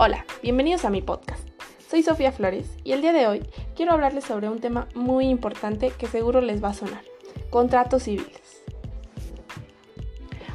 [0.00, 1.42] Hola, bienvenidos a mi podcast.
[1.90, 3.42] Soy Sofía Flores y el día de hoy
[3.74, 7.02] quiero hablarles sobre un tema muy importante que seguro les va a sonar,
[7.50, 8.62] contratos civiles.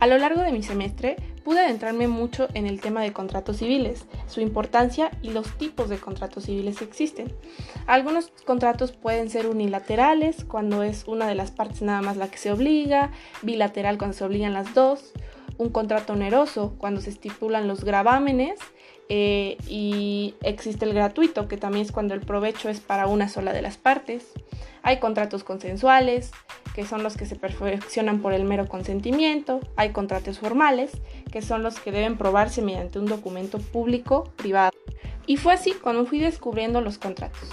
[0.00, 4.06] A lo largo de mi semestre pude adentrarme mucho en el tema de contratos civiles,
[4.26, 7.30] su importancia y los tipos de contratos civiles que existen.
[7.86, 12.38] Algunos contratos pueden ser unilaterales, cuando es una de las partes nada más la que
[12.38, 13.10] se obliga,
[13.42, 15.12] bilateral cuando se obligan las dos,
[15.58, 18.58] un contrato oneroso cuando se estipulan los gravámenes
[19.08, 23.52] eh, y existe el gratuito, que también es cuando el provecho es para una sola
[23.52, 24.32] de las partes.
[24.82, 26.30] Hay contratos consensuales,
[26.74, 29.60] que son los que se perfeccionan por el mero consentimiento.
[29.76, 30.92] Hay contratos formales,
[31.32, 34.72] que son los que deben probarse mediante un documento público privado.
[35.26, 37.48] Y fue así cuando fui descubriendo los contratos.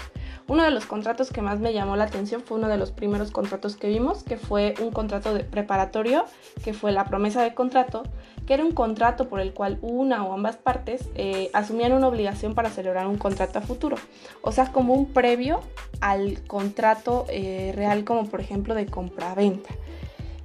[0.46, 3.30] Uno de los contratos que más me llamó la atención fue uno de los primeros
[3.30, 6.26] contratos que vimos, que fue un contrato de preparatorio,
[6.62, 8.02] que fue la promesa de contrato,
[8.46, 12.54] que era un contrato por el cual una o ambas partes eh, asumían una obligación
[12.54, 13.96] para celebrar un contrato a futuro.
[14.42, 15.60] O sea, como un previo
[16.02, 19.70] al contrato eh, real, como por ejemplo de compra-venta.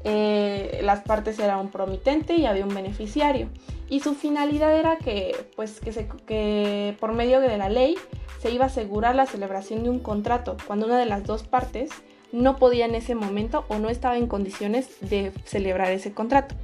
[0.04, 3.50] Eh, las partes eran un promitente y había un beneficiario.
[3.90, 7.96] Y su finalidad era que, pues, que, se, que por medio de la ley
[8.40, 11.90] se iba a asegurar la celebración de un contrato cuando una de las dos partes
[12.32, 16.56] no podía en ese momento o no estaba en condiciones de celebrar ese contrato.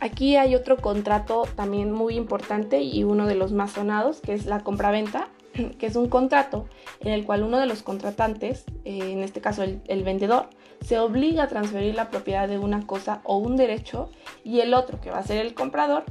[0.00, 4.46] Aquí hay otro contrato también muy importante y uno de los más sonados, que es
[4.46, 5.28] la compraventa,
[5.78, 6.66] que es un contrato
[7.00, 10.48] en el cual uno de los contratantes, eh, en este caso el, vendedor,
[10.84, 14.10] se obliga a transferir la propiedad de una cosa o un derecho
[14.44, 16.04] y el otro, que va a ser el comprador,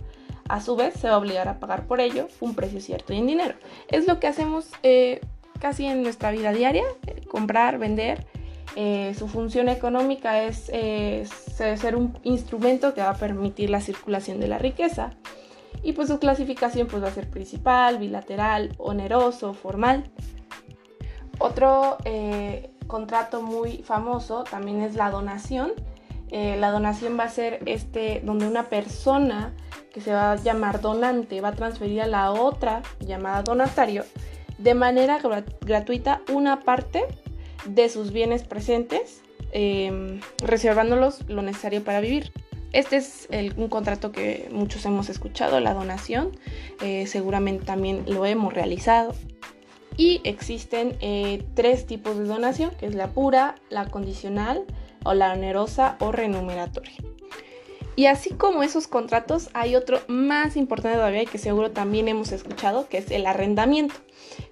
[0.48, 3.18] a su vez se va a obligar a pagar por ello un precio cierto y
[3.18, 3.56] en dinero.
[3.88, 5.22] Es lo que hacemos eh,
[5.60, 8.26] casi en nuestra vida diaria, eh, comprar, vender.
[8.76, 10.72] Eh, su función económica es
[11.58, 15.12] ser un instrumento que va a permitir la circulación de la riqueza
[15.84, 20.10] y pues su clasificación pues va a ser principal, bilateral, oneroso, formal.
[21.40, 21.98] Otro
[22.88, 25.72] contrato muy famoso también es la donación.
[26.32, 29.54] la donación va a ser este donde una persona
[29.94, 34.06] que se va a llamar donante va a transferir a la otra llamada donatario
[34.62, 35.20] de manera
[35.62, 37.04] gratuita una parte
[37.66, 39.22] de sus bienes presentes,
[39.52, 42.32] em, reservándolos lo necesario para vivir.
[42.72, 43.28] Este es
[43.58, 46.32] un contrato que muchos hemos escuchado, la donación,
[46.82, 49.14] eh, seguramente también lo hemos realizado.
[50.02, 54.66] Y existen eh, tres tipos de donación, que es la pura, la condicional
[55.04, 56.96] o la onerosa o renumeratoria.
[57.96, 62.90] Y así como esos contratos, hay otro más importante todavía que seguro también hemos escuchado,
[62.90, 63.94] que es el arrendamiento,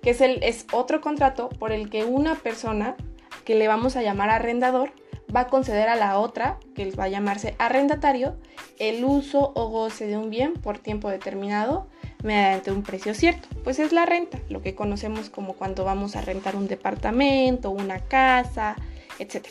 [0.04, 2.96] que es, el, es otro contrato por el que una persona
[3.44, 4.92] que le vamos a llamar arrendador
[5.36, 8.38] va a conceder a la otra, que va a llamarse arrendatario,
[8.78, 11.88] el uso o goce de un bien por tiempo determinado
[12.24, 13.47] mediante un precio cierto.
[13.63, 18.00] Pues es la renta, lo que conocemos como cuando vamos a rentar un departamento, una
[18.00, 18.75] casa,
[19.19, 19.47] etc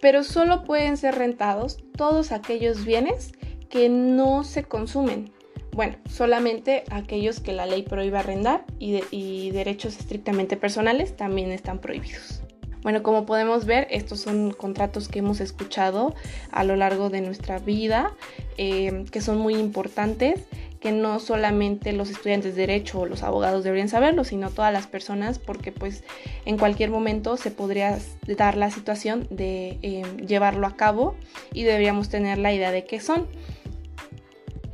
[0.00, 3.32] pero solo pueden ser rentados todos aquellos bienes
[3.68, 5.30] que no se consumen.
[5.72, 12.42] Bueno, solamente aquellos que la ley prohíbe arrendar y, derechos estrictamente personales también están prohibidos.
[12.82, 16.14] Bueno, como podemos ver, estos son contratos que hemos escuchado
[16.50, 18.14] a lo largo de nuestra vida,
[18.56, 20.40] eh, que son muy importantes
[20.80, 24.86] que no solamente los estudiantes de derecho o los abogados deberían saberlo, sino todas las
[24.86, 26.04] personas, porque pues
[26.44, 31.16] en cualquier momento se podría dar la situación de eh, llevarlo a cabo
[31.52, 33.26] y deberíamos tener la idea de qué son.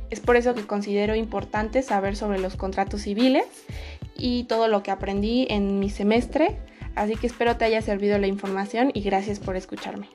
[0.09, 3.45] Es por eso que considero importante saber sobre los contratos civiles
[4.15, 6.57] y todo lo que aprendí en mi semestre,
[6.95, 10.07] así que espero te haya servido la información y gracias por escucharme.